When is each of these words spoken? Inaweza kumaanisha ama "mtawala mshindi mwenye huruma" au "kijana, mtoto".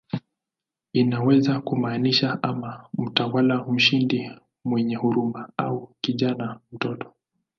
Inaweza 0.93 1.61
kumaanisha 1.61 2.43
ama 2.43 2.85
"mtawala 2.97 3.65
mshindi 3.65 4.31
mwenye 4.65 4.95
huruma" 4.95 5.49
au 5.57 5.95
"kijana, 6.01 6.59
mtoto". 6.71 7.13